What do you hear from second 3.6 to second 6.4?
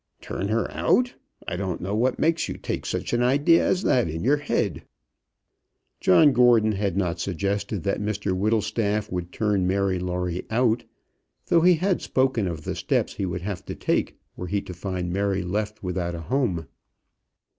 as that in your head." John